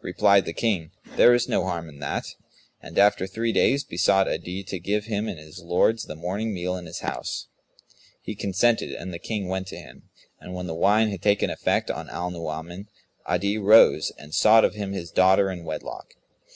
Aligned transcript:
Replied 0.00 0.46
the 0.46 0.54
King, 0.54 0.92
"There 1.16 1.34
is 1.34 1.46
no 1.46 1.64
harm 1.64 1.90
in 1.90 1.98
that;" 1.98 2.24
and 2.82 2.98
after 2.98 3.26
three 3.26 3.52
days, 3.52 3.84
besought 3.84 4.26
Adi 4.30 4.62
to 4.64 4.78
give 4.78 5.04
him 5.04 5.28
and 5.28 5.38
his 5.38 5.62
lords 5.62 6.04
the 6.04 6.16
morning 6.16 6.54
meal 6.54 6.74
in 6.78 6.86
his 6.86 7.00
house. 7.00 7.48
He 8.22 8.34
consented 8.34 8.92
and 8.92 9.12
the 9.12 9.18
King 9.18 9.46
went 9.46 9.66
to 9.66 9.76
him; 9.76 10.08
and 10.40 10.54
when 10.54 10.68
the 10.68 10.74
wine 10.74 11.10
had 11.10 11.20
taken 11.20 11.50
effect 11.50 11.90
on 11.90 12.08
Al 12.08 12.30
Nu'uman, 12.30 12.88
Adi 13.26 13.58
rose 13.58 14.10
and 14.16 14.34
sought 14.34 14.64
of 14.64 14.72
him 14.74 14.92
his 14.94 15.10
daughter 15.10 15.50
in 15.50 15.64
wedlock. 15.64 16.14